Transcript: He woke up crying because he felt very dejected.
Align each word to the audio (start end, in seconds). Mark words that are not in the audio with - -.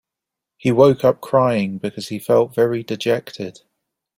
He 0.57 0.71
woke 0.71 1.03
up 1.03 1.21
crying 1.21 1.77
because 1.77 2.07
he 2.07 2.17
felt 2.17 2.55
very 2.55 2.81
dejected. 2.81 3.59